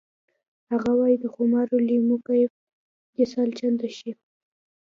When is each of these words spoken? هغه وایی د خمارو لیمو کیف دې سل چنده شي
هغه 0.71 0.91
وایی 0.99 1.17
د 1.19 1.25
خمارو 1.35 1.75
لیمو 1.87 2.17
کیف 2.27 2.51
دې 3.13 3.25
سل 3.33 3.49
چنده 3.59 3.89
شي 3.97 4.11